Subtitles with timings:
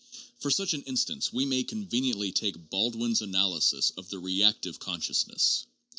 [0.39, 5.67] For such an instance we may conveniently take Baldwin's analysis of the reactive consciousness.